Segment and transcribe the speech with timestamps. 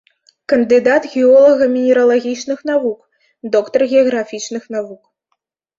[0.51, 2.99] Кандыдат геолага-мінералагічных навук,
[3.59, 5.01] доктар геаграфічных навук.